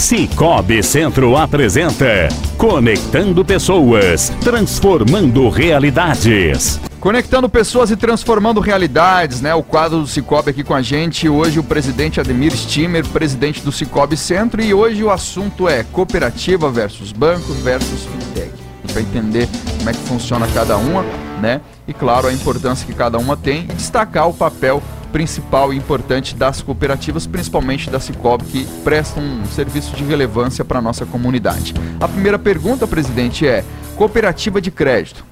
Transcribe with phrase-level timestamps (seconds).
[0.00, 6.80] Cicobi Centro apresenta Conectando Pessoas, Transformando Realidades.
[6.98, 9.54] Conectando pessoas e transformando realidades, né?
[9.54, 11.28] O quadro do Cicobi aqui com a gente.
[11.28, 16.70] Hoje o presidente Ademir Stimmer, presidente do Cicobi Centro, e hoje o assunto é cooperativa
[16.70, 18.52] versus banco versus fintech.
[18.82, 19.48] A gente vai entender
[19.78, 21.04] como é que funciona cada uma,
[21.42, 21.60] né?
[21.86, 24.82] E claro, a importância que cada uma tem e destacar o papel
[25.12, 30.78] principal e importante das cooperativas, principalmente da Cicobi, que prestam um serviço de relevância para
[30.78, 31.74] a nossa comunidade.
[32.00, 33.64] A primeira pergunta, presidente, é:
[33.96, 35.24] cooperativa de crédito,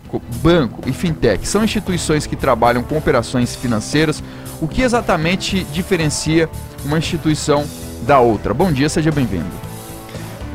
[0.42, 4.22] banco e fintech são instituições que trabalham com operações financeiras.
[4.60, 6.48] O que exatamente diferencia
[6.84, 7.64] uma instituição
[8.06, 8.52] da outra?
[8.52, 9.46] Bom dia, seja bem-vindo.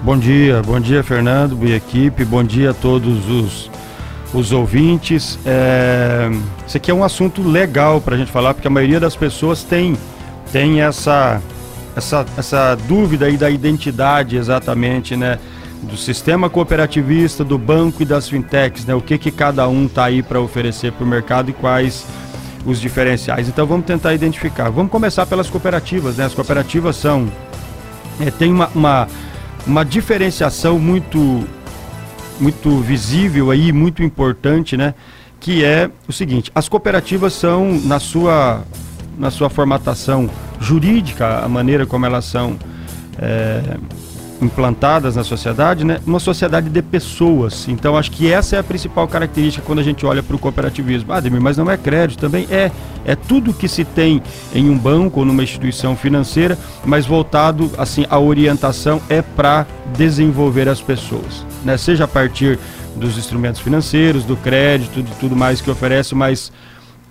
[0.02, 3.72] Bom dia, bom dia, Fernando e equipe, bom dia a todos os
[4.34, 5.38] os ouvintes.
[5.46, 6.30] É...
[6.68, 9.64] Isso aqui é um assunto legal para a gente falar, porque a maioria das pessoas
[9.64, 9.96] tem,
[10.52, 11.42] tem essa,
[11.96, 15.40] essa, essa dúvida aí da identidade exatamente, né?
[15.84, 18.96] Do sistema cooperativista, do banco e das fintechs, né?
[18.96, 22.06] O que, que cada um está aí para oferecer para o mercado e quais
[22.66, 23.50] os diferenciais.
[23.50, 24.70] Então vamos tentar identificar.
[24.70, 26.26] Vamos começar pelas cooperativas, né?
[26.26, 27.30] As cooperativas são.
[28.20, 29.08] É, tem uma, uma,
[29.68, 31.46] uma diferenciação muito
[32.40, 34.94] muito visível aí, muito importante, né?
[35.40, 38.64] Que é o seguinte: as cooperativas são na sua
[39.18, 42.58] na sua formatação jurídica, a maneira como elas são
[43.20, 43.78] é,
[44.44, 46.00] implantadas na sociedade, né?
[46.06, 47.68] Uma sociedade de pessoas.
[47.68, 51.12] Então acho que essa é a principal característica quando a gente olha para o cooperativismo.
[51.14, 52.72] Ah, Demir, mas não é crédito, também é.
[53.06, 54.22] É tudo que se tem
[54.54, 59.66] em um banco ou numa instituição financeira, mas voltado assim, a orientação é para
[59.98, 61.78] desenvolver as pessoas, né?
[61.78, 62.60] Seja a partir
[62.96, 66.52] dos instrumentos financeiros, do crédito, de tudo mais que oferece, mas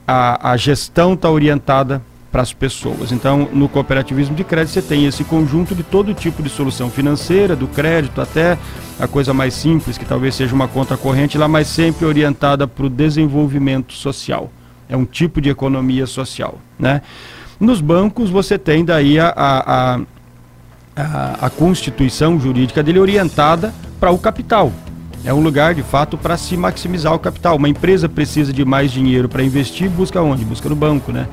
[0.06, 3.12] a, a gestão está orientada para as pessoas.
[3.12, 7.54] Então, no cooperativismo de crédito, você tem esse conjunto de todo tipo de solução financeira,
[7.54, 8.56] do crédito até
[8.98, 12.86] a coisa mais simples, que talvez seja uma conta corrente lá, mas sempre orientada para
[12.86, 14.50] o desenvolvimento social.
[14.88, 16.58] É um tipo de economia social.
[16.78, 17.02] Né?
[17.60, 20.00] Nos bancos, você tem daí a, a,
[20.96, 24.72] a, a constituição jurídica dele orientada para o capital.
[25.24, 27.56] É um lugar, de fato, para se maximizar o capital.
[27.56, 30.44] Uma empresa precisa de mais dinheiro para investir, busca onde?
[30.44, 31.28] Busca no banco, né?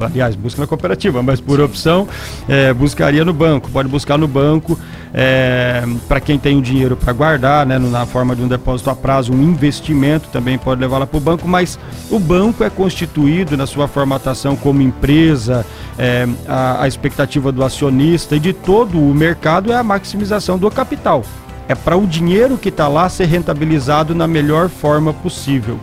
[0.00, 2.08] Aliás, busca na cooperativa, mas por opção
[2.48, 3.70] é, buscaria no banco.
[3.70, 4.78] Pode buscar no banco
[5.12, 8.94] é, para quem tem o dinheiro para guardar, né, na forma de um depósito a
[8.94, 11.78] prazo, um investimento também pode levar lá para o banco, mas
[12.10, 15.64] o banco é constituído na sua formatação como empresa,
[15.98, 20.70] é, a, a expectativa do acionista e de todo o mercado é a maximização do
[20.70, 21.22] capital.
[21.68, 25.78] É para o dinheiro que está lá ser rentabilizado na melhor forma possível.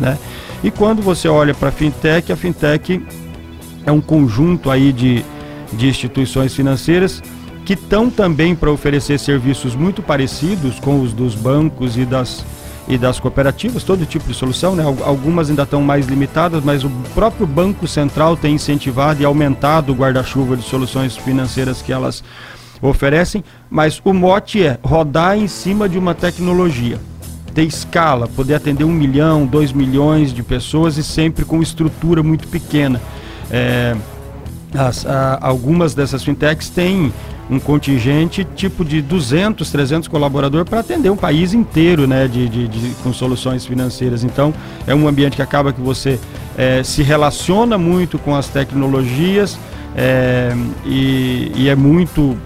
[0.00, 0.18] Né?
[0.64, 3.04] E quando você olha para a fintech, a fintech
[3.84, 5.24] é um conjunto aí de,
[5.72, 7.22] de instituições financeiras
[7.64, 12.44] que estão também para oferecer serviços muito parecidos com os dos bancos e das,
[12.88, 14.82] e das cooperativas, todo tipo de solução, né?
[15.04, 19.94] Algumas ainda estão mais limitadas, mas o próprio Banco Central tem incentivado e aumentado o
[19.94, 22.24] guarda-chuva de soluções financeiras que elas
[22.80, 26.98] oferecem, mas o mote é rodar em cima de uma tecnologia,
[27.54, 32.48] ter escala, poder atender um milhão, dois milhões de pessoas e sempre com estrutura muito
[32.48, 33.00] pequena.
[33.52, 33.94] É,
[34.74, 37.12] as, a, algumas dessas fintechs têm
[37.50, 42.68] um contingente tipo de 200, 300 colaboradores para atender um país inteiro né, de, de,
[42.68, 44.24] de, com soluções financeiras.
[44.24, 44.54] Então,
[44.86, 46.18] é um ambiente que acaba que você
[46.56, 49.58] é, se relaciona muito com as tecnologias
[49.94, 50.52] é,
[50.86, 52.38] e, e, é muito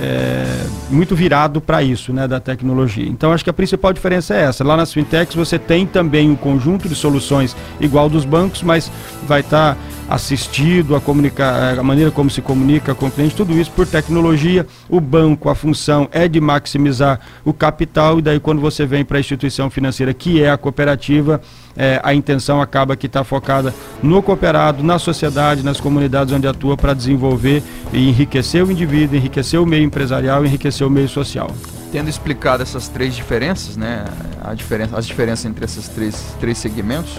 [0.00, 3.06] é, muito virado para isso, né, da tecnologia.
[3.06, 4.64] Então acho que a principal diferença é essa.
[4.64, 8.90] Lá nas fintechs você tem também um conjunto de soluções igual dos bancos, mas
[9.26, 13.52] vai estar tá assistido a comunicar, a maneira como se comunica com o cliente, tudo
[13.58, 14.66] isso por tecnologia.
[14.88, 19.18] O banco, a função é de maximizar o capital e daí quando você vem para
[19.18, 21.40] a instituição financeira que é a cooperativa,
[21.80, 26.76] é, a intenção acaba que está focada no cooperado, na sociedade, nas comunidades onde atua
[26.76, 31.50] para desenvolver e enriquecer o indivíduo, enriquecer o meio empresarial, enriquecer o meio social.
[31.90, 34.04] Tendo explicado essas três diferenças, né,
[34.42, 37.18] a diferença, as diferenças entre esses três, três segmentos,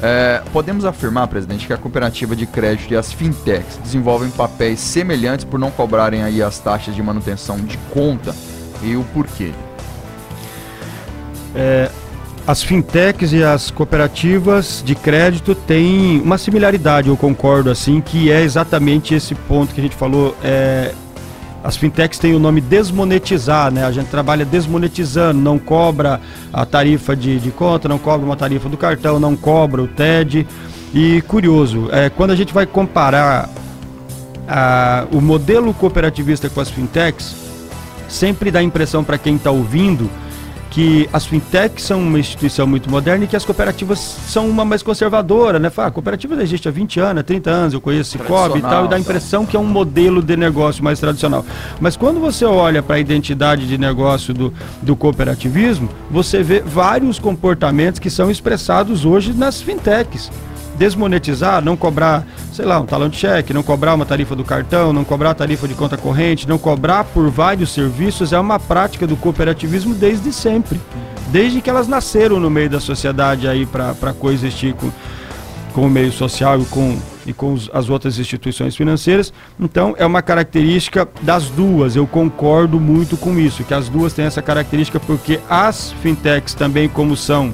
[0.00, 5.44] é, podemos afirmar, presidente, que a cooperativa de crédito e as fintechs desenvolvem papéis semelhantes
[5.44, 8.32] por não cobrarem aí as taxas de manutenção de conta
[8.84, 9.50] e o porquê?
[11.56, 11.90] É,
[12.46, 18.40] as fintechs e as cooperativas de crédito têm uma similaridade, eu concordo assim, que é
[18.42, 20.36] exatamente esse ponto que a gente falou.
[20.44, 20.94] É,
[21.64, 23.84] as fintechs têm o nome desmonetizar, né?
[23.84, 26.20] A gente trabalha desmonetizando, não cobra
[26.52, 30.46] a tarifa de, de conta, não cobra uma tarifa do cartão, não cobra o TED.
[30.94, 33.50] E curioso, é, quando a gente vai comparar
[34.46, 37.34] a, o modelo cooperativista com as fintechs,
[38.08, 40.08] sempre dá a impressão para quem está ouvindo
[40.76, 44.82] que as fintechs são uma instituição muito moderna e que as cooperativas são uma mais
[44.82, 45.70] conservadora, né?
[45.70, 48.84] Fala, a cooperativa existe há 20 anos, há 30 anos, eu conheço Cicobi e tal,
[48.84, 51.46] e dá a impressão que é um modelo de negócio mais tradicional.
[51.80, 54.52] Mas quando você olha para a identidade de negócio do,
[54.82, 60.30] do cooperativismo, você vê vários comportamentos que são expressados hoje nas fintechs
[60.76, 64.92] desmonetizar, não cobrar, sei lá, um talão de cheque, não cobrar uma tarifa do cartão,
[64.92, 69.16] não cobrar tarifa de conta corrente, não cobrar por vários serviços, é uma prática do
[69.16, 70.80] cooperativismo desde sempre.
[71.28, 74.90] Desde que elas nasceram no meio da sociedade aí para coexistir com,
[75.72, 76.96] com o meio social e com,
[77.26, 79.32] e com os, as outras instituições financeiras.
[79.58, 81.96] Então, é uma característica das duas.
[81.96, 86.88] Eu concordo muito com isso, que as duas têm essa característica porque as fintechs também,
[86.88, 87.52] como são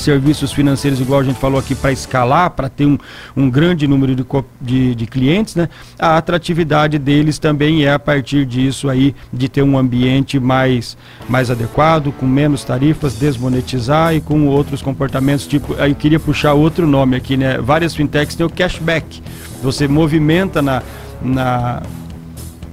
[0.00, 2.98] serviços financeiros, igual a gente falou aqui, para escalar, para ter um,
[3.36, 4.24] um grande número de,
[4.60, 5.68] de, de, clientes, né?
[5.98, 10.96] A atratividade deles também é a partir disso aí, de ter um ambiente mais,
[11.28, 16.86] mais adequado, com menos tarifas, desmonetizar e com outros comportamentos, tipo, eu queria puxar outro
[16.86, 17.58] nome aqui, né?
[17.58, 19.22] Várias fintechs têm o cashback.
[19.62, 20.82] Você movimenta na,
[21.20, 21.82] na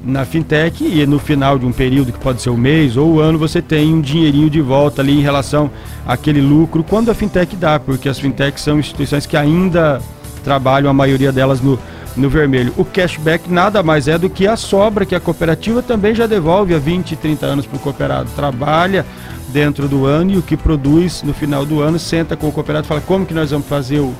[0.06, 3.20] na fintech e no final de um período que pode ser o mês ou o
[3.20, 5.72] ano você tem um dinheirinho de volta ali em relação
[6.06, 10.00] àquele lucro quando a fintech dá, porque as fintechs são instituições que ainda
[10.44, 11.80] trabalham a maioria delas no,
[12.16, 12.72] no vermelho.
[12.78, 16.76] O cashback nada mais é do que a sobra que a cooperativa também já devolve
[16.76, 18.30] há 20, 30 anos para o cooperado.
[18.36, 19.04] Trabalha
[19.50, 22.86] dentro do ano e o que produz no final do ano senta com o cooperado
[22.86, 24.14] e fala como que nós vamos fazer o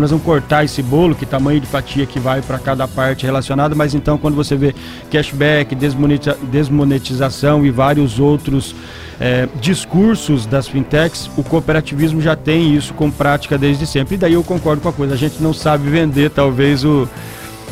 [0.00, 3.74] nós vamos cortar esse bolo, que tamanho de fatia que vai para cada parte relacionada,
[3.74, 4.74] mas então quando você vê
[5.10, 8.74] cashback, desmonetização e vários outros
[9.20, 14.14] é, discursos das fintechs, o cooperativismo já tem isso com prática desde sempre.
[14.14, 17.08] E daí eu concordo com a coisa, a gente não sabe vender talvez o,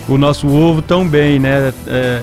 [0.09, 1.73] o nosso ovo tão bem, né?
[1.87, 2.23] É,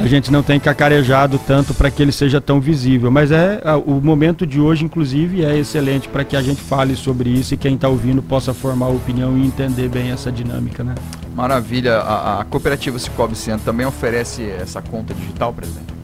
[0.00, 3.10] a gente não tem cacarejado tanto para que ele seja tão visível.
[3.10, 7.30] Mas é o momento de hoje, inclusive, é excelente para que a gente fale sobre
[7.30, 10.94] isso e quem está ouvindo possa formar opinião e entender bem essa dinâmica, né?
[11.34, 11.98] Maravilha.
[11.98, 15.96] A, a cooperativa Cicobi Centro também oferece essa conta digital, presidente?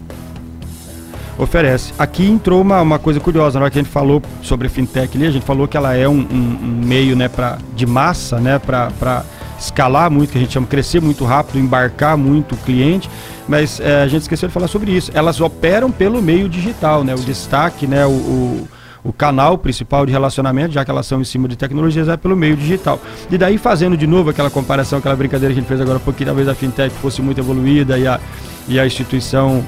[1.39, 1.95] Oferece.
[1.99, 5.27] Aqui entrou uma, uma coisa curiosa, na hora que a gente falou sobre fintech ali,
[5.27, 8.59] a gente falou que ela é um, um, um meio né, pra, de massa, né,
[8.59, 9.25] para
[9.63, 13.09] escalar muito, que a gente chama crescer muito rápido, embarcar muito o cliente
[13.49, 15.11] mas é, a gente esqueceu de falar sobre isso.
[15.15, 17.15] Elas operam pelo meio digital, né?
[17.15, 18.07] O destaque, né?
[18.07, 18.69] O, o,
[19.05, 22.37] o, canal principal de relacionamento, já que elas são em cima de tecnologias, é pelo
[22.37, 23.01] meio digital.
[23.31, 26.25] E daí, fazendo de novo aquela comparação, aquela brincadeira que a gente fez agora, porque
[26.25, 28.21] talvez a fintech fosse muito evoluída e a,
[28.69, 29.65] e a instituição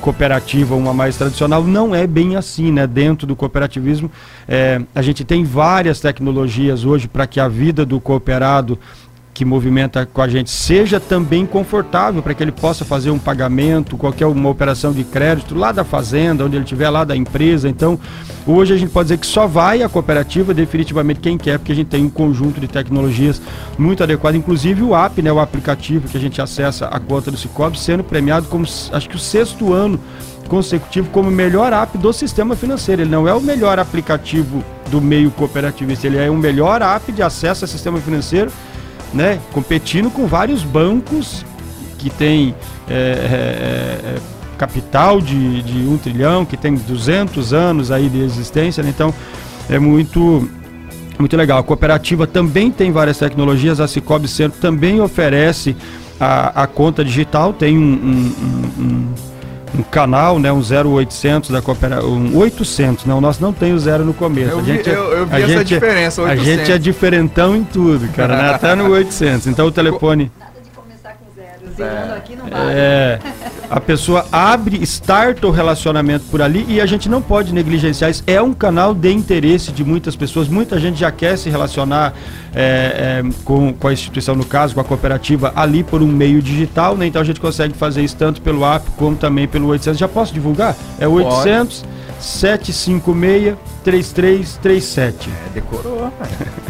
[0.00, 2.86] cooperativa, uma mais tradicional, não é bem assim, né?
[2.86, 4.10] Dentro do cooperativismo,
[4.46, 8.78] é, a gente tem várias tecnologias hoje para que a vida do cooperado
[9.34, 13.96] que movimenta com a gente seja também confortável para que ele possa fazer um pagamento,
[13.96, 17.68] qualquer uma operação de crédito lá da fazenda, onde ele estiver, lá da empresa.
[17.68, 17.98] Então,
[18.46, 21.74] hoje a gente pode dizer que só vai a cooperativa definitivamente quem quer, porque a
[21.74, 23.42] gente tem um conjunto de tecnologias
[23.76, 27.36] muito adequado, inclusive o app, né, o aplicativo que a gente acessa a conta do
[27.36, 29.98] Cicobi, sendo premiado como acho que o sexto ano
[30.48, 33.02] consecutivo como melhor app do sistema financeiro.
[33.02, 37.22] Ele não é o melhor aplicativo do meio cooperativista, ele é o melhor app de
[37.22, 38.52] acesso ao sistema financeiro
[39.14, 41.44] né, competindo com vários bancos
[41.98, 42.54] que tem
[42.88, 44.20] é, é, é,
[44.58, 48.90] capital de, de um trilhão, que tem 200 anos aí de existência, né?
[48.90, 49.14] então
[49.70, 50.48] é muito
[51.16, 51.58] muito legal.
[51.58, 55.76] A cooperativa também tem várias tecnologias, a Cicobi Centro também oferece
[56.18, 58.34] a, a conta digital, tem um, um,
[58.78, 59.33] um um
[59.82, 64.14] canal, né, um 0800 da cooperativa, um 800, não, nós não tem o zero no
[64.14, 64.50] começo.
[64.52, 66.42] Eu a gente, vi, é- eu, eu vi essa gente, é- diferença, 800.
[66.42, 69.46] A gente é diferentão em tudo, cara, né, até no 800.
[69.46, 70.30] Então o telefone...
[70.38, 72.16] Nada de começar com zero, zerando é.
[72.16, 72.72] aqui não vale.
[72.74, 73.18] É,
[73.70, 78.22] a pessoa abre, starta o relacionamento por ali e a gente não pode negligenciar isso.
[78.26, 82.14] É um canal de interesse de muitas pessoas, muita gente já quer se relacionar
[82.54, 86.40] é, é, com, com a instituição, no caso, com a cooperativa, ali por um meio
[86.40, 87.06] digital, né?
[87.06, 89.98] Então a gente consegue fazer isso tanto pelo app como também pelo 800.
[89.98, 90.76] Já posso divulgar?
[90.98, 91.93] É 800 pode.
[92.24, 95.30] 756 3337.
[95.30, 96.12] É, decorou,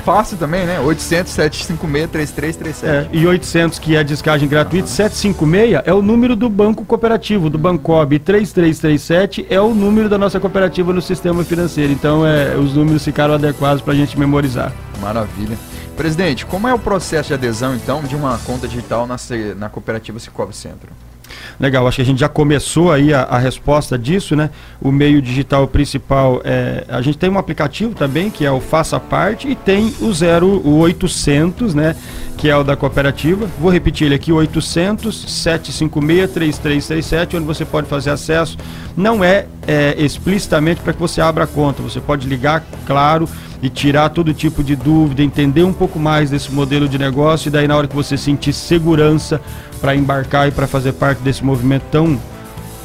[0.05, 0.81] Fácil também, né?
[0.81, 2.87] 800 756 3337.
[2.87, 4.95] É, e 800, que é descagem gratuita, uhum.
[4.95, 8.19] 756 é o número do banco cooperativo, do Bancob.
[8.19, 11.93] 3337 é o número da nossa cooperativa no sistema financeiro.
[11.93, 14.73] Então, é, os números ficaram adequados para a gente memorizar.
[15.01, 15.57] Maravilha.
[15.97, 19.17] Presidente, como é o processo de adesão, então, de uma conta digital na,
[19.57, 20.91] na cooperativa Cicobi Centro?
[21.59, 24.50] Legal, acho que a gente já começou aí a, a resposta disso, né?
[24.81, 26.85] O meio digital principal é.
[26.88, 30.47] A gente tem um aplicativo também, que é o Faça Parte, e tem o 0,
[30.47, 31.97] o 800, né?
[32.37, 33.49] Que é o da cooperativa.
[33.59, 38.57] Vou repetir ele aqui: 800 756 3337, onde você pode fazer acesso.
[38.97, 43.29] Não é, é explicitamente para que você abra a conta, você pode ligar, claro
[43.64, 47.50] e tirar todo tipo de dúvida, entender um pouco mais desse modelo de negócio e
[47.50, 49.41] daí na hora que você sentir segurança
[49.85, 52.19] para embarcar e para fazer parte desse movimento tão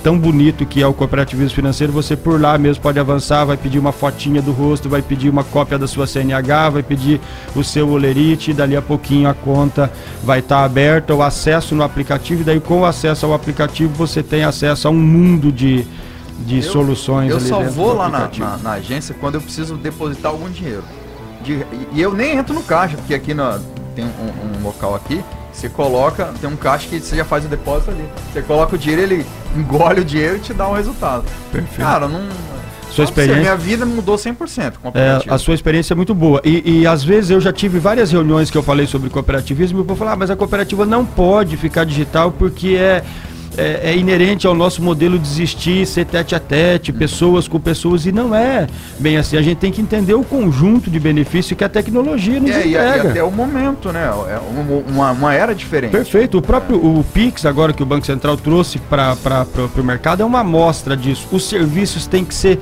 [0.04, 3.80] tão bonito que é o cooperativismo financeiro, você por lá mesmo pode avançar, vai pedir
[3.80, 7.22] uma fotinha do rosto, vai pedir uma cópia da sua CNH, vai pedir
[7.56, 9.90] o seu olerite, dali a pouquinho a conta
[10.24, 13.94] vai estar tá aberta, o acesso no aplicativo, e daí com o acesso ao aplicativo
[13.94, 15.86] você tem acesso a um mundo de,
[16.46, 17.32] de eu, soluções.
[17.32, 20.84] Eu só vou lá na, na, na, agência quando eu preciso depositar algum dinheiro.
[21.44, 23.60] De, e eu nem entro no caixa, porque aqui na,
[23.96, 27.48] tem um, um, local aqui, você coloca, tem um caixa que você já faz o
[27.48, 28.06] depósito ali.
[28.32, 29.26] Você coloca o dinheiro, ele
[29.56, 31.26] engole o dinheiro e te dá um resultado.
[31.52, 31.82] Perfeito.
[31.82, 32.28] Cara, não.
[32.92, 33.36] Sua experiência...
[33.36, 36.42] Você, minha vida mudou 100% com é, A sua experiência é muito boa.
[36.44, 39.82] E, e, às vezes eu já tive várias reuniões que eu falei sobre cooperativismo e
[39.82, 43.04] eu vou falar, ah, mas a cooperativa não pode ficar digital porque é
[43.60, 48.06] é, é, inerente ao nosso modelo de existir, ser tete a tete, pessoas com pessoas,
[48.06, 49.36] e não é bem assim.
[49.36, 53.08] A gente tem que entender o conjunto de benefícios que a tecnologia nos é, entrega.
[53.08, 54.06] E, até o momento, né?
[54.30, 54.40] É
[54.90, 55.92] uma, uma era diferente.
[55.92, 56.38] Perfeito.
[56.38, 59.46] O próprio o Pix, agora que o Banco Central trouxe para
[59.78, 61.28] o mercado, é uma amostra disso.
[61.32, 62.60] Os serviços têm que ser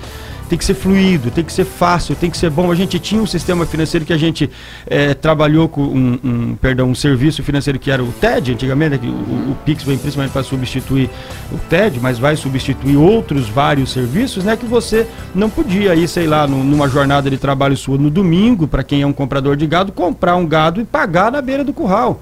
[0.47, 2.71] tem que ser fluido, tem que ser fácil, tem que ser bom.
[2.71, 4.49] A gente tinha um sistema financeiro que a gente
[4.85, 9.09] é, trabalhou com um, um, perdão, um serviço financeiro que era o TED, antigamente, né,
[9.09, 11.09] o, o Pix vem principalmente para substituir
[11.51, 14.55] o TED, mas vai substituir outros vários serviços, né?
[14.55, 18.83] Que você não podia ir, sei lá, numa jornada de trabalho sua no domingo, para
[18.83, 22.21] quem é um comprador de gado, comprar um gado e pagar na beira do curral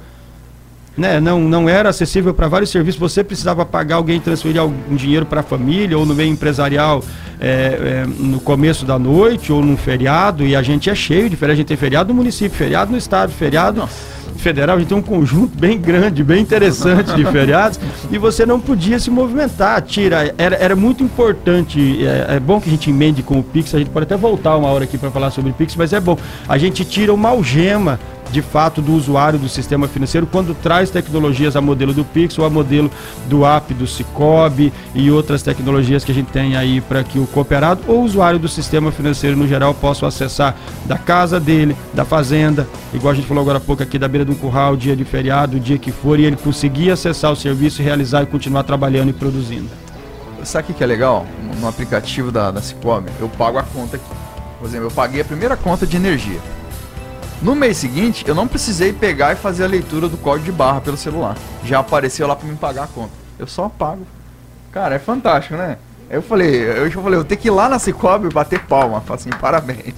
[0.98, 5.26] né, não, não era acessível para vários serviços, você precisava pagar alguém transferir algum dinheiro
[5.26, 7.04] para a família ou no meio empresarial
[7.40, 11.36] é, é, no começo da noite ou num feriado, e a gente é cheio de
[11.36, 13.94] feriado, a gente tem feriado no município, feriado no estado, feriado Nossa.
[14.38, 17.78] federal, a gente tem um conjunto bem grande, bem interessante de feriados,
[18.10, 22.70] e você não podia se movimentar, tira, era, era muito importante, é, é bom que
[22.70, 25.12] a gente emende com o Pix, a gente pode até voltar uma hora aqui para
[25.12, 28.00] falar sobre o Pix, mas é bom, a gente tira uma algema
[28.32, 32.46] de fato do usuário do sistema financeiro quando traz tecnologias a modelo do Pix ou
[32.46, 32.90] a modelo
[33.28, 37.28] do app do Cicobi e outras tecnologias que a gente tem aí para que o
[37.28, 40.56] cooperado ou usuário do sistema financeiro no geral possa acessar
[40.86, 44.26] da casa dele, da fazenda, igual a gente falou agora há pouco aqui da beira
[44.26, 47.82] do curral, dia de feriado, o dia que for, e ele conseguir acessar o serviço,
[47.82, 49.70] realizar e continuar trabalhando e produzindo.
[50.44, 51.26] Sabe o que é legal?
[51.60, 54.06] No aplicativo da, da Cicobi, eu pago a conta aqui.
[54.60, 56.40] Por exemplo, eu paguei a primeira conta de energia.
[57.42, 60.82] No mês seguinte, eu não precisei pegar e fazer a leitura do código de barra
[60.82, 61.36] pelo celular.
[61.64, 63.12] Já apareceu lá para me pagar a conta.
[63.38, 64.06] Eu só pago.
[64.72, 65.78] Cara, é fantástico, né?
[66.10, 69.04] Eu falei, eu já falei, eu tenho que ir lá na Cicobi e bater palma.
[69.10, 69.96] Assim, parabéns.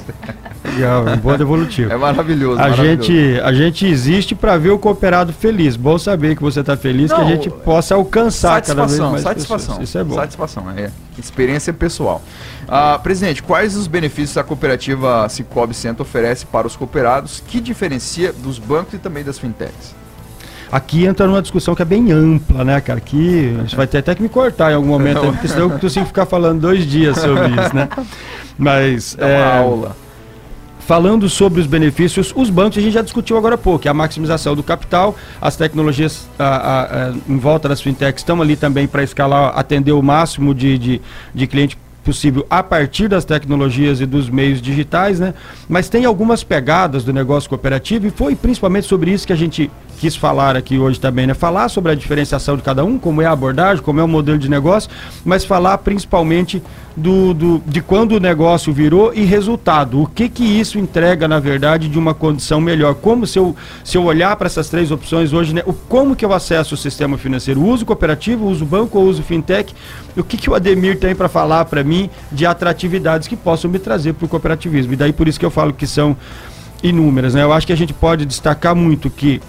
[0.63, 1.91] Legal, um bom evolutivo.
[1.91, 2.59] É maravilhoso.
[2.59, 3.11] A, maravilhoso.
[3.11, 5.75] Gente, a gente existe para ver o cooperado feliz.
[5.75, 9.21] Bom saber que você está feliz, Não, que a gente possa alcançar cada vez mais
[9.21, 9.89] satisfação, pessoas.
[9.89, 10.15] Isso é bom.
[10.15, 10.91] Satisfação, é.
[11.17, 12.21] Experiência pessoal.
[12.67, 18.31] Ah, presidente, quais os benefícios a cooperativa Cicobi Centro oferece para os cooperados que diferencia
[18.31, 19.95] dos bancos e também das fintechs?
[20.71, 22.99] Aqui entra numa discussão que é bem ampla, né, cara?
[22.99, 25.71] Que a gente vai ter até que me cortar em algum momento, aí, porque senão
[25.71, 27.89] eu consigo ficar falando dois dias sobre isso, né?
[28.57, 29.15] Mas.
[29.19, 29.95] É uma é, aula.
[30.79, 33.93] Falando sobre os benefícios, os bancos a gente já discutiu agora há pouco, é a
[33.93, 38.87] maximização do capital, as tecnologias a, a, a, em volta das fintechs estão ali também
[38.87, 41.01] para escalar, atender o máximo de, de,
[41.35, 45.33] de cliente possível a partir das tecnologias e dos meios digitais, né?
[45.67, 49.69] Mas tem algumas pegadas do negócio cooperativo e foi principalmente sobre isso que a gente
[49.99, 51.33] quis falar aqui hoje também, né?
[51.33, 54.37] Falar sobre a diferenciação de cada um, como é a abordagem, como é o modelo
[54.37, 54.89] de negócio,
[55.25, 56.63] mas falar principalmente
[56.97, 60.01] do, do, de quando o negócio virou e resultado.
[60.01, 62.95] O que que isso entrega, na verdade, de uma condição melhor?
[62.95, 65.61] Como se eu, se eu olhar para essas três opções hoje, né?
[65.67, 67.63] O, como que eu acesso o sistema financeiro?
[67.63, 69.75] Uso cooperativo, uso banco ou uso fintech?
[70.17, 73.77] O que que o Ademir tem para falar para mim de atratividades que possam me
[73.77, 74.93] trazer para o cooperativismo?
[74.93, 76.17] E daí por isso que eu falo que são
[76.81, 77.43] inúmeras, né?
[77.43, 79.39] Eu acho que a gente pode destacar muito que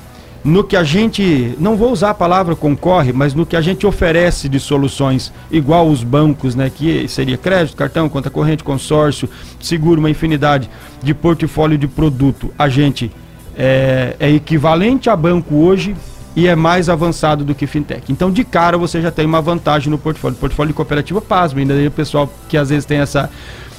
[0.44, 3.86] no que a gente, não vou usar a palavra concorre, mas no que a gente
[3.86, 9.28] oferece de soluções, igual os bancos, né, que seria crédito, cartão, conta corrente, consórcio,
[9.60, 10.70] seguro, uma infinidade
[11.02, 13.10] de portfólio de produto, a gente
[13.56, 15.94] é, é equivalente a banco hoje
[16.36, 18.12] e é mais avançado do que fintech.
[18.12, 20.38] Então, de cara, você já tem uma vantagem no portfólio.
[20.38, 23.28] Portfólio de cooperativa, pasma, ainda o pessoal que às vezes tem essa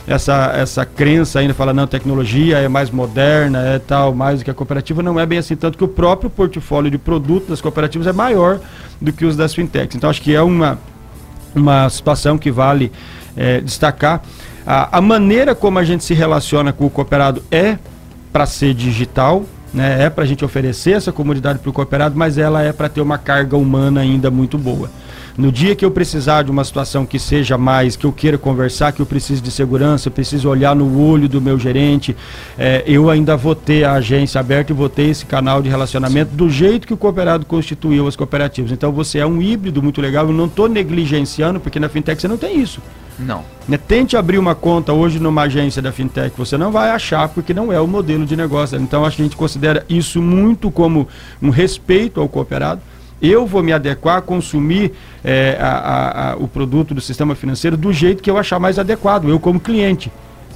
[0.09, 4.49] essa, essa crença ainda, fala, não, tecnologia é mais moderna, é tal, mais do que
[4.49, 8.07] a cooperativa, não é bem assim, tanto que o próprio portfólio de produtos das cooperativas
[8.07, 8.59] é maior
[8.99, 9.95] do que os das fintechs.
[9.95, 10.79] Então acho que é uma,
[11.55, 12.91] uma situação que vale
[13.37, 14.23] é, destacar.
[14.65, 17.77] A, a maneira como a gente se relaciona com o cooperado é
[18.33, 20.05] para ser digital, né?
[20.05, 23.01] É para a gente oferecer essa comunidade para o cooperado, mas ela é para ter
[23.01, 24.89] uma carga humana ainda muito boa.
[25.39, 28.91] No dia que eu precisar de uma situação que seja mais, que eu queira conversar,
[28.91, 32.13] que eu precise de segurança, eu preciso olhar no olho do meu gerente,
[32.57, 36.35] é, eu ainda vou ter a agência aberta e vou ter esse canal de relacionamento
[36.35, 38.69] do jeito que o cooperado constituiu as cooperativas.
[38.69, 42.27] Então você é um híbrido muito legal, eu não estou negligenciando, porque na fintech você
[42.27, 42.81] não tem isso.
[43.17, 43.45] Não.
[43.65, 43.77] Né?
[43.77, 47.71] Tente abrir uma conta hoje numa agência da fintech, você não vai achar porque não
[47.71, 48.77] é o modelo de negócio.
[48.77, 51.07] Então acho que a gente considera isso muito como
[51.41, 52.81] um respeito ao cooperado
[53.21, 57.75] eu vou me adequar a consumir é, a, a, a, o produto do sistema financeiro
[57.75, 60.11] do jeito que eu achar mais adequado, eu como cliente.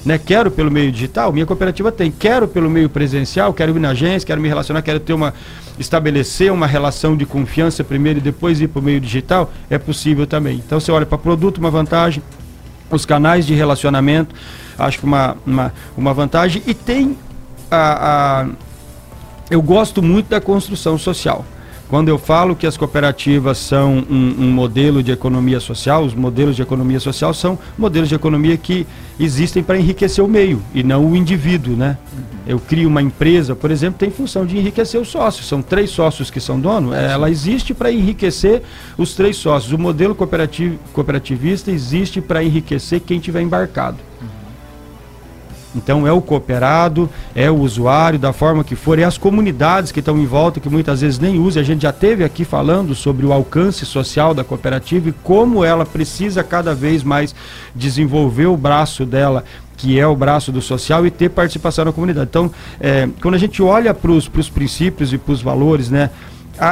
[0.06, 0.18] Né?
[0.18, 2.12] Quero pelo meio digital, minha cooperativa tem.
[2.12, 5.34] Quero pelo meio presencial, quero ir na agência, quero me relacionar, quero ter uma
[5.80, 10.28] estabelecer uma relação de confiança primeiro e depois ir para o meio digital, é possível
[10.28, 10.62] também.
[10.64, 12.22] Então você olha para produto, uma vantagem,
[12.92, 14.36] os canais de relacionamento,
[14.78, 16.62] acho que uma, uma, uma vantagem.
[16.68, 17.18] E tem
[17.72, 18.48] a, a
[19.50, 21.46] eu gosto muito da construção social.
[21.94, 26.56] Quando eu falo que as cooperativas são um, um, modelo de economia social, os modelos
[26.56, 28.88] de economia social são modelos de economia que
[29.20, 32.00] existem para enriquecer o meio e não o indivíduo, né?
[32.48, 35.48] Eu crio uma empresa, por exemplo, tem função de enriquecer os sócios.
[35.48, 36.96] São três sócios que são dono.
[36.96, 38.64] Ela existe para enriquecer
[38.98, 39.72] os três sócios.
[39.72, 44.00] O modelo cooperativista existe para enriquecer quem tiver embarcado.
[45.76, 50.00] Então é o cooperado, é o usuário, da forma que for, é as comunidades que
[50.00, 51.62] estão em volta, que muitas vezes nem usam.
[51.62, 55.86] A gente já teve aqui falando sobre o alcance social da cooperativa e como ela
[55.86, 57.34] precisa cada vez mais
[57.76, 59.44] desenvolver o braço dela
[59.76, 62.30] que é o braço do social e ter participação na comunidade.
[62.30, 62.50] Então,
[62.80, 66.10] é, quando a gente olha para os princípios e para os valores, né,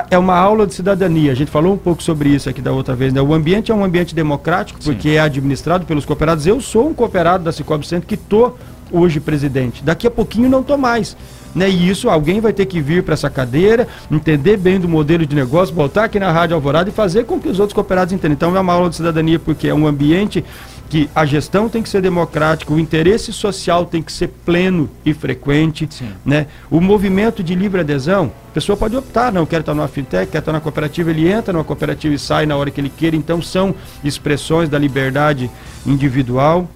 [0.10, 1.32] é uma aula de cidadania.
[1.32, 3.12] A gente falou um pouco sobre isso aqui da outra vez.
[3.12, 3.22] Né?
[3.22, 5.16] O ambiente é um ambiente democrático, porque Sim.
[5.16, 6.46] é administrado pelos cooperados.
[6.46, 8.58] Eu sou um cooperado da Cicobi Centro que estou
[8.92, 9.84] hoje presidente.
[9.84, 11.16] Daqui a pouquinho não estou mais.
[11.54, 11.70] Né?
[11.70, 15.36] E isso alguém vai ter que vir para essa cadeira, entender bem do modelo de
[15.36, 18.34] negócio, voltar aqui na Rádio Alvorada e fazer com que os outros cooperados entendam.
[18.34, 20.44] Então é uma aula de cidadania porque é um ambiente
[20.90, 25.14] que a gestão tem que ser democrática, o interesse social tem que ser pleno e
[25.14, 25.88] frequente,
[26.26, 26.48] né?
[26.70, 30.40] O movimento de livre adesão, a pessoa pode optar, não quer estar numa fintech, quer
[30.40, 33.42] estar na cooperativa, ele entra numa cooperativa e sai na hora que ele queira, então
[33.42, 33.74] são
[34.04, 35.50] expressões da liberdade
[35.86, 36.68] individual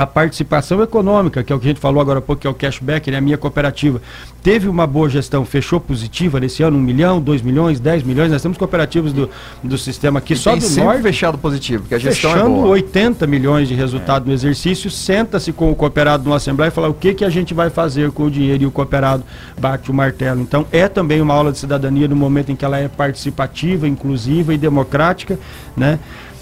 [0.00, 2.50] a participação econômica, que é o que a gente falou agora há pouco, que é
[2.50, 3.18] o cashback, né?
[3.18, 4.00] a minha cooperativa,
[4.42, 8.40] teve uma boa gestão, fechou positiva nesse ano, um milhão, dois milhões, dez milhões, nós
[8.40, 9.28] temos cooperativas do,
[9.62, 11.02] do sistema aqui e só do norte.
[11.02, 12.68] fechado positivo, porque a gestão fechando é boa.
[12.68, 14.28] 80 milhões de resultado é.
[14.28, 17.52] no exercício, senta-se com o cooperado numa assembleia e fala o que, que a gente
[17.52, 19.22] vai fazer com o dinheiro e o cooperado
[19.60, 20.40] bate o martelo.
[20.40, 24.54] Então é também uma aula de cidadania no momento em que ela é participativa, inclusiva
[24.54, 25.38] e democrática,
[25.76, 25.98] né?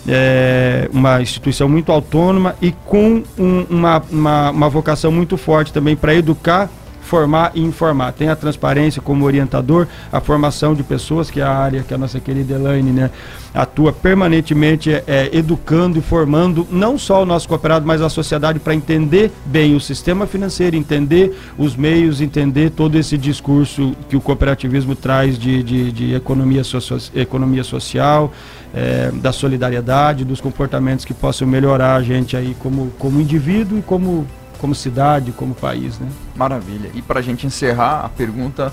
[0.08, 5.94] É, uma instituição muito autônoma e com um, uma, uma, uma vocação muito forte também
[5.94, 6.70] para educar
[7.08, 8.12] formar e informar.
[8.12, 11.98] Tem a transparência como orientador, a formação de pessoas, que é a área que a
[11.98, 13.10] nossa querida Elaine né,
[13.54, 18.58] atua permanentemente é, é, educando e formando não só o nosso cooperado, mas a sociedade
[18.58, 24.20] para entender bem o sistema financeiro, entender os meios, entender todo esse discurso que o
[24.20, 26.78] cooperativismo traz de, de, de economia, so
[27.14, 28.30] economia social,
[28.74, 33.82] é, da solidariedade, dos comportamentos que possam melhorar a gente aí como, como indivíduo e
[33.82, 34.26] como
[34.58, 35.98] como cidade, como país.
[35.98, 36.08] Né?
[36.36, 36.90] Maravilha.
[36.94, 38.72] E para a gente encerrar, a pergunta,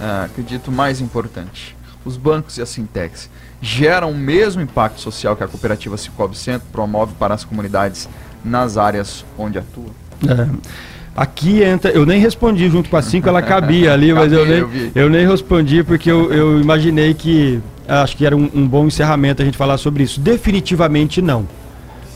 [0.00, 1.76] uh, acredito, mais importante.
[2.04, 3.30] Os bancos e as fintechs
[3.60, 8.08] geram o mesmo impacto social que a cooperativa Cicobi Centro promove para as comunidades
[8.44, 9.90] nas áreas onde atua?
[10.22, 10.48] É.
[11.16, 14.58] Aqui entra, eu nem respondi junto com a 5, ela cabia ali, mas eu nem,
[14.58, 18.86] eu, eu nem respondi porque eu, eu imaginei que acho que era um, um bom
[18.86, 20.18] encerramento a gente falar sobre isso.
[20.20, 21.46] Definitivamente não.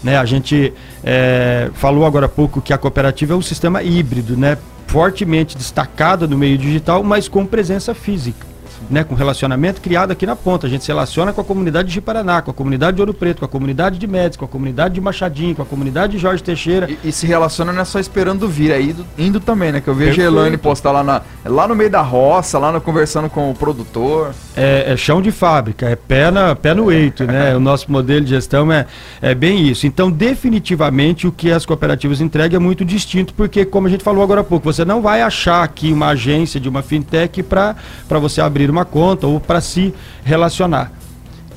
[0.03, 0.17] Né?
[0.17, 0.73] A gente
[1.05, 4.59] é, falou agora há pouco que a cooperativa é um sistema híbrido, né?
[4.89, 8.47] fortemente destacada no meio digital, mas com presença física
[8.91, 10.67] né, com relacionamento criado aqui na ponta.
[10.67, 13.41] A gente se relaciona com a comunidade de Paraná, com a comunidade de Ouro Preto,
[13.41, 16.43] com a comunidade de Médicos, com a comunidade de Machadinho, com a comunidade de Jorge
[16.43, 16.91] Teixeira.
[16.91, 19.81] E, e se relaciona não é só esperando vir, é indo, indo também, né?
[19.81, 20.37] Que eu vejo Perfeito.
[20.37, 23.55] a Elane postar lá, na, lá no meio da roça, lá no, conversando com o
[23.55, 24.33] produtor.
[24.57, 27.55] É, é chão de fábrica, é pé, na, pé no eito, né?
[27.57, 28.87] o nosso modelo de gestão é,
[29.21, 29.87] é bem isso.
[29.87, 34.23] Então, definitivamente, o que as cooperativas entregam é muito distinto, porque, como a gente falou
[34.23, 37.75] agora há pouco, você não vai achar aqui uma agência de uma fintech para
[38.21, 39.93] você abrir uma uma conta ou para se
[40.25, 40.93] relacionar.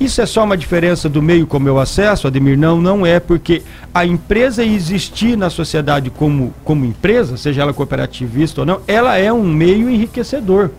[0.00, 2.58] Isso é só uma diferença do meio como eu acesso, Ademir?
[2.58, 3.62] Não, não é, porque
[3.94, 9.32] a empresa existir na sociedade como, como empresa, seja ela cooperativista ou não, ela é
[9.32, 10.70] um meio enriquecedor.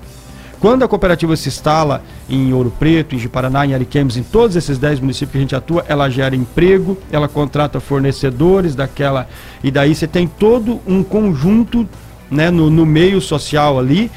[0.59, 4.77] Quando a cooperativa se instala em Ouro Preto, em Jiparaná, em Ariquemes, em todos esses
[4.77, 9.27] 10 municípios que a gente atua, ela gera emprego, ela contrata fornecedores daquela.
[9.61, 11.87] E daí você tem todo um conjunto
[12.33, 14.11] né, no, no meio social ali,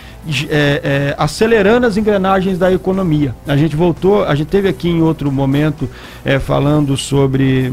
[0.49, 3.35] é, é, acelerando as engrenagens da economia.
[3.47, 5.89] A gente voltou, a gente teve aqui em outro momento
[6.25, 7.73] é, falando sobre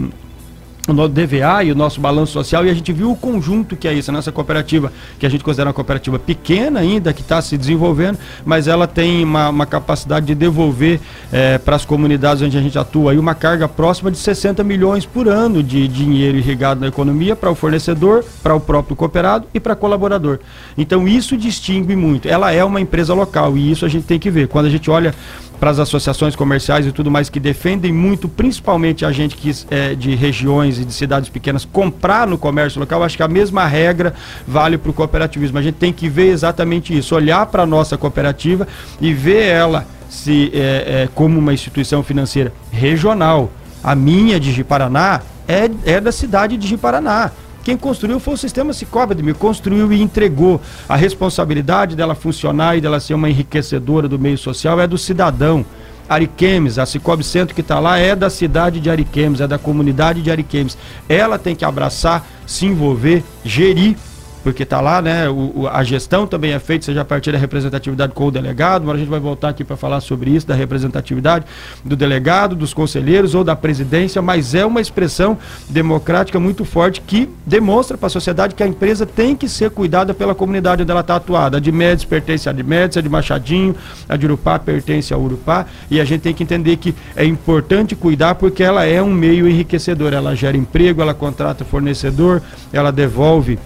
[0.88, 3.88] o nosso DVA e o nosso balanço social e a gente viu o conjunto que
[3.88, 7.41] é isso, a nossa cooperativa, que a gente considera uma cooperativa pequena ainda, que está
[7.41, 11.00] se desenvolvendo, mas ela tem uma, uma capacidade de devolver
[11.32, 15.06] é, para as comunidades onde a gente atua aí uma carga próxima de 60 milhões
[15.06, 19.60] por ano de dinheiro irrigado na economia para o fornecedor, para o próprio cooperado e
[19.60, 20.39] para colaborador.
[20.78, 22.28] Então isso distingue muito.
[22.28, 24.50] Ela é uma empresa local e isso a gente tem que ver.
[24.50, 25.15] Quando a gente olha
[25.60, 29.96] para as associações comerciais e tudo mais que defendem muito, principalmente a gente que é
[29.96, 34.13] de regiões e de cidades pequenas, comprar no comércio local, acho que a mesma regra
[34.48, 35.58] vale para o cooperativismo.
[35.58, 38.68] A gente tem que ver exatamente isso, olhar para a nossa cooperativa
[39.00, 40.60] e ver ela se é,
[41.04, 43.52] é, como uma instituição financeira regional.
[43.84, 47.32] A minha de Jiparaná é, é da cidade de Jiparaná.
[47.63, 50.60] Quem construiu foi o sistema Cicobi, me construiu e entregou.
[50.88, 55.65] A responsabilidade dela funcionar e dela ser uma enriquecedora do meio social é do cidadão.
[56.10, 60.21] Ariquemes, a Cicobi Centro que está lá é da cidade de Ariquemes, é da comunidade
[60.21, 60.78] de Ariquemes.
[61.08, 63.95] Ela tem que abraçar, se envolver, gerir
[64.43, 65.29] porque está lá, né?
[65.29, 68.95] O, a gestão também é feita, seja a partir da representatividade com o delegado, mas
[68.95, 71.45] a gente vai voltar aqui para falar sobre isso, da representatividade
[71.84, 75.38] do delegado, dos conselheiros ou da presidência, mas é uma expressão
[75.69, 80.13] democrática muito forte que demonstra para a sociedade que a empresa tem que ser cuidada
[80.13, 81.58] pela comunidade onde ela está atuada.
[81.58, 83.75] A de Médici pertence a de Médici, a de Machadinho,
[84.10, 87.95] a de Urupá pertence a Urupá, e a gente tem que entender que é importante
[87.95, 93.58] cuidar porque ela é um meio enriquecedor, ela gera emprego, ela contrata fornecedor, ela devolve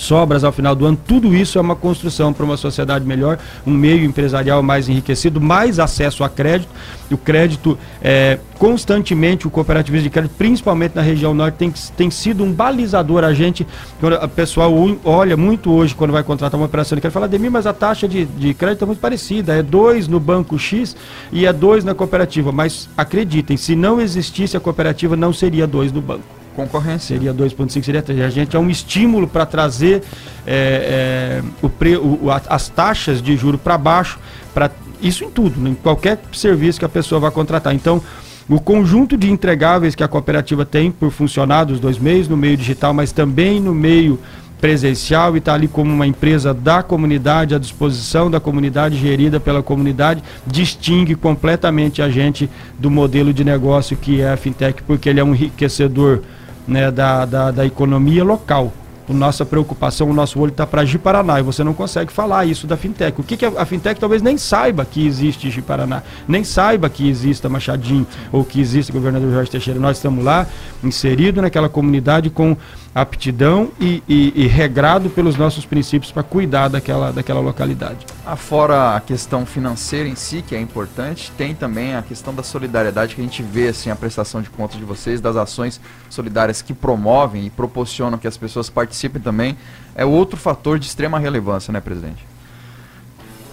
[0.00, 3.72] sobras ao final do ano, tudo isso é uma construção para uma sociedade melhor, um
[3.72, 6.70] meio empresarial mais enriquecido, mais acesso a crédito.
[7.10, 12.44] O crédito, é, constantemente, o cooperativismo de crédito, principalmente na região norte, tem, tem sido
[12.44, 13.24] um balizador.
[13.24, 13.66] A gente,
[14.00, 14.72] o pessoal
[15.04, 18.08] olha muito hoje, quando vai contratar uma operação de crédito, fala, Demir, mas a taxa
[18.08, 20.96] de, de crédito é muito parecida, é 2 no banco X
[21.32, 22.52] e é 2 na cooperativa.
[22.52, 27.16] Mas acreditem, se não existisse a cooperativa, não seria 2 no banco concorrência.
[27.16, 28.20] Seria 2,5, seria 3.
[28.20, 30.02] A gente é um estímulo para trazer
[30.46, 34.18] é, é, o pre, o, as taxas de juro para baixo,
[34.52, 35.70] para isso em tudo, né?
[35.70, 37.74] em qualquer serviço que a pessoa vai contratar.
[37.74, 38.02] Então,
[38.48, 42.56] o conjunto de entregáveis que a cooperativa tem por funcionar dos dois meios, no meio
[42.56, 44.18] digital, mas também no meio
[44.60, 49.62] presencial e está ali como uma empresa da comunidade, à disposição da comunidade, gerida pela
[49.62, 55.20] comunidade, distingue completamente a gente do modelo de negócio que é a fintech, porque ele
[55.20, 56.20] é um enriquecedor
[56.66, 58.72] né, da, da, da economia local.
[59.08, 62.76] Nossa preocupação, o nosso olho está para Paraná e você não consegue falar isso da
[62.76, 63.20] fintech.
[63.20, 67.08] O que, que a, a fintech talvez nem saiba que existe Paraná, nem saiba que
[67.08, 69.80] exista Machadinho ou que existe governador Jorge Teixeira.
[69.80, 70.46] Nós estamos lá
[70.84, 72.56] inserido naquela comunidade com
[72.94, 78.04] aptidão e, e, e regrado pelos nossos princípios para cuidar daquela, daquela localidade.
[78.26, 83.14] Afora a questão financeira em si, que é importante, tem também a questão da solidariedade
[83.14, 86.74] que a gente vê assim, a prestação de contas de vocês, das ações solidárias que
[86.74, 89.56] promovem e proporcionam que as pessoas participem também.
[89.94, 92.26] É outro fator de extrema relevância, né, presidente?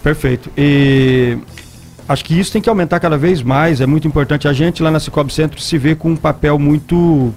[0.02, 0.50] Perfeito.
[0.56, 1.38] E
[2.08, 3.80] acho que isso tem que aumentar cada vez mais.
[3.80, 4.48] É muito importante.
[4.48, 7.32] A gente lá na Cicobi Centro se vê com um papel muito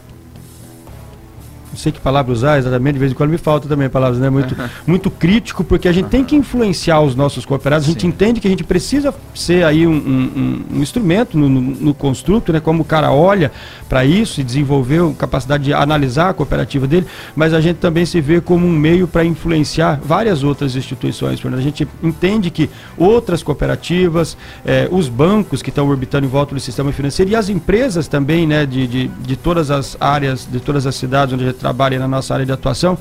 [1.72, 4.30] não sei que palavra usar exatamente, de vez em quando me falta também palavras, né?
[4.30, 4.56] Muito,
[4.86, 8.08] muito crítico, porque a gente tem que influenciar os nossos cooperados, a gente Sim.
[8.08, 12.52] entende que a gente precisa ser aí um, um, um instrumento no, no, no, construto,
[12.52, 12.60] né?
[12.60, 13.52] Como o cara olha
[13.88, 18.20] para isso e desenvolveu capacidade de analisar a cooperativa dele, mas a gente também se
[18.20, 21.40] vê como um meio para influenciar várias outras instituições.
[21.46, 26.60] A gente entende que outras cooperativas, eh, os bancos que estão orbitando em volta do
[26.60, 28.66] sistema financeiro e as empresas também, né?
[28.66, 32.08] De, de, de todas as áreas, de todas as cidades onde a gente trabalhem na
[32.08, 32.98] nossa área de atuação,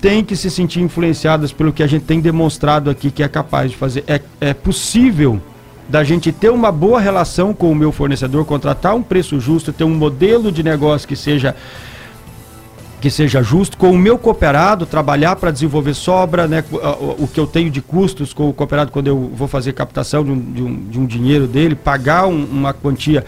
[0.00, 3.70] tem que se sentir influenciadas pelo que a gente tem demonstrado aqui que é capaz
[3.70, 4.02] de fazer.
[4.08, 5.40] É, é possível
[5.88, 9.84] da gente ter uma boa relação com o meu fornecedor, contratar um preço justo, ter
[9.84, 11.54] um modelo de negócio que seja
[13.00, 16.62] que seja justo, com o meu cooperado, trabalhar para desenvolver sobra, né,
[17.18, 20.30] o, que eu tenho de custos com o cooperado quando eu vou fazer captação de
[20.30, 23.24] um, de um, de um dinheiro dele, pagar um, uma quantia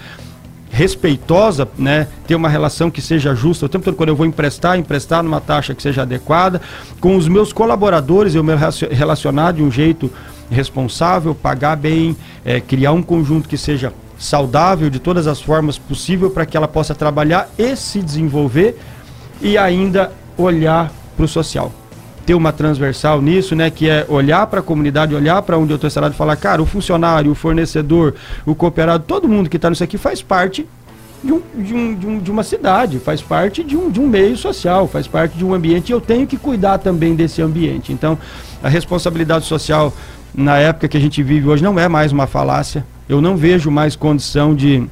[0.72, 3.66] respeitosa, né, ter uma relação que seja justa.
[3.66, 6.62] O tempo todo, quando eu vou emprestar, emprestar numa taxa que seja adequada.
[6.98, 8.54] Com os meus colaboradores, eu me
[8.90, 10.10] relacionar de um jeito
[10.50, 16.30] responsável, pagar bem, é, criar um conjunto que seja saudável de todas as formas possível
[16.30, 18.78] para que ela possa trabalhar e se desenvolver
[19.42, 21.70] e ainda olhar para o social.
[22.24, 23.70] Ter uma transversal nisso, né?
[23.70, 26.62] Que é olhar para a comunidade, olhar para onde eu estou instalado e falar, cara,
[26.62, 28.14] o funcionário, o fornecedor,
[28.46, 30.66] o cooperado, todo mundo que está nisso aqui faz parte
[31.22, 34.36] de, um, de, um, de, um, uma cidade, faz parte de um, de um meio
[34.36, 37.92] social, faz parte de um ambiente e eu tenho que cuidar também desse ambiente.
[37.92, 38.18] Então,
[38.62, 39.92] a responsabilidade social
[40.34, 42.84] na época que a gente vive hoje não é mais uma falácia.
[43.08, 44.88] Eu não vejo mais condição de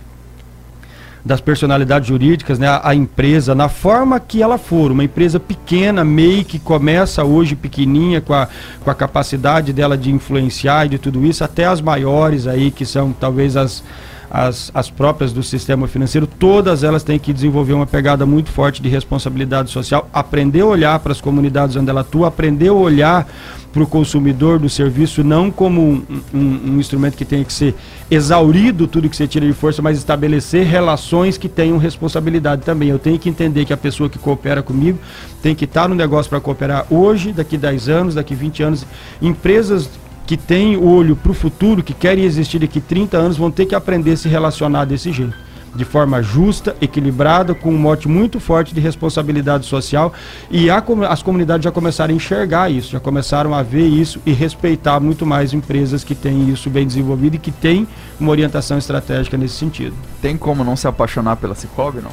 [1.24, 6.04] das personalidades jurídicas, né, a, a, empresa, na forma que ela for, uma empresa pequena,
[6.04, 8.48] MEI, que começa hoje pequenininha, com a,
[8.82, 12.86] com a capacidade dela de influenciar e de tudo isso, até as maiores aí, que
[12.86, 13.82] são talvez as,
[14.30, 18.80] as, as próprias do sistema financeiro, todas elas têm que desenvolver uma pegada muito forte
[18.80, 23.26] de responsabilidade social, aprender a olhar para as comunidades onde ela atua, aprender a olhar
[23.72, 27.74] para o consumidor do serviço não como um, um, um, instrumento que tenha que ser
[28.10, 32.88] exaurido tudo que você tira de força, mas estabelecer relações que tenham responsabilidade também.
[32.88, 34.98] Eu tenho que entender que a pessoa que coopera comigo
[35.40, 38.86] tem que estar no negócio para cooperar hoje, daqui 10 anos, daqui 20 anos.
[39.22, 39.88] Empresas
[40.30, 43.74] que têm olho para o futuro, que querem existir daqui 30 anos, vão ter que
[43.74, 45.34] aprender a se relacionar desse jeito
[45.74, 50.12] de forma justa, equilibrada, com um mote muito forte de responsabilidade social.
[50.48, 54.32] E a, as comunidades já começaram a enxergar isso, já começaram a ver isso e
[54.32, 57.88] respeitar muito mais empresas que têm isso bem desenvolvido e que têm
[58.18, 59.96] uma orientação estratégica nesse sentido.
[60.22, 62.12] Tem como não se apaixonar pela Cicobi, não?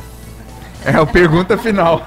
[0.83, 2.03] É a pergunta final.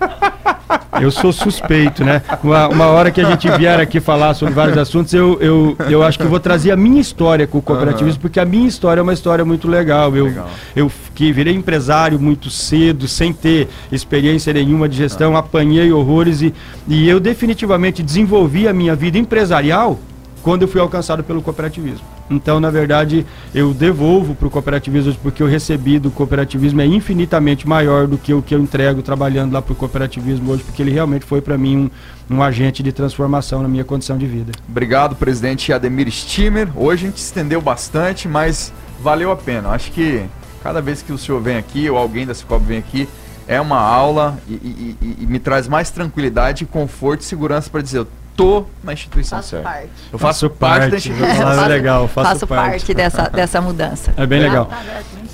[1.00, 2.22] Eu sou suspeito, né?
[2.42, 6.02] Uma, uma, hora que a gente vier aqui falar sobre vários assuntos, eu, eu, eu
[6.02, 8.22] acho que eu vou trazer a minha história com o cooperativismo, uhum.
[8.22, 10.14] porque a minha história é uma história muito legal.
[10.16, 10.48] Eu, legal.
[10.74, 15.36] eu que virei empresário muito cedo, sem ter experiência nenhuma de gestão, uhum.
[15.36, 16.54] apanhei horrores e,
[16.88, 19.98] e eu definitivamente desenvolvi a minha vida empresarial
[20.42, 22.15] quando eu fui alcançado pelo cooperativismo.
[22.28, 27.66] Então, na verdade, eu devolvo para o cooperativismo porque eu recebi do cooperativismo é infinitamente
[27.68, 30.90] maior do que o que eu entrego trabalhando lá para o cooperativismo hoje, porque ele
[30.90, 31.90] realmente foi para mim
[32.28, 34.52] um, um agente de transformação na minha condição de vida.
[34.68, 36.68] Obrigado, presidente Ademir Stimmer.
[36.74, 39.70] Hoje a gente estendeu bastante, mas valeu a pena.
[39.70, 40.24] Acho que
[40.62, 43.08] cada vez que o senhor vem aqui ou alguém da Cicobi vem aqui,
[43.46, 47.80] é uma aula e, e, e, e me traz mais tranquilidade, conforto e segurança para
[47.80, 48.04] dizer
[48.36, 49.68] tô na instituição faço certa.
[49.68, 49.90] Parte.
[50.12, 51.64] Eu faço, faço parte, parte da instituição.
[51.64, 52.70] É legal, faço, faço parte.
[52.70, 54.12] parte, dessa, dessa mudança.
[54.16, 54.66] É bem legal.
[54.66, 54.82] Tá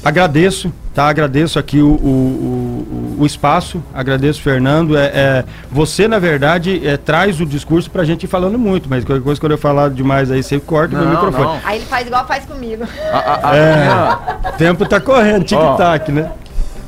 [0.05, 1.09] agradeço, tá?
[1.09, 4.97] Agradeço aqui o, o, o, o espaço, agradeço, Fernando.
[4.97, 9.05] É, é, você, na verdade, é, traz o discurso pra gente ir falando muito, mas
[9.05, 11.45] qualquer coisa quando eu falar demais aí, você corta não, meu microfone.
[11.45, 11.61] Não.
[11.65, 12.85] Aí ele faz igual faz comigo.
[13.13, 16.31] A, a, a, é, tempo tá correndo, tic-tac, né?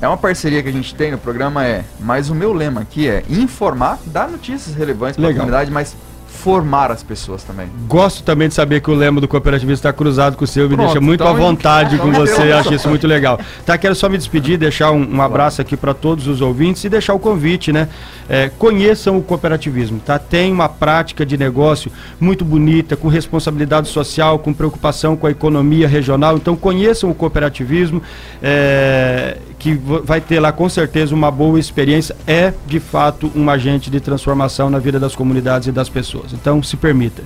[0.05, 1.83] É uma parceria que a gente tem no programa, é.
[1.99, 5.97] Mas o meu lema aqui é informar, dar notícias relevantes para a comunidade, mas
[6.29, 7.69] formar as pessoas também.
[7.89, 10.75] Gosto também de saber que o lema do cooperativismo está cruzado com o seu, me
[10.75, 13.41] Pronto, deixa muito então, à vontade então, com você, acho isso muito legal.
[13.65, 16.91] Tá, quero só me despedir, deixar um, um abraço aqui para todos os ouvintes e
[16.91, 17.89] deixar o convite, né?
[18.29, 20.19] É, conheçam o cooperativismo, tá?
[20.19, 21.91] Tem uma prática de negócio
[22.21, 28.03] muito bonita, com responsabilidade social, com preocupação com a economia regional, então conheçam o cooperativismo,
[28.43, 33.91] é, que vai ter lá com certeza uma boa experiência, é de fato um agente
[33.91, 36.35] de transformação na vida das comunidades e das pessoas.
[36.35, 37.23] Então, se permita.